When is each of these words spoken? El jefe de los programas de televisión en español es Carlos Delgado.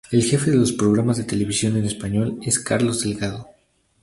El 0.09 0.23
jefe 0.23 0.49
de 0.49 0.57
los 0.57 0.71
programas 0.71 1.17
de 1.17 1.25
televisión 1.25 1.77
en 1.77 1.85
español 1.85 2.39
es 2.41 2.57
Carlos 2.57 3.03
Delgado. 3.03 3.49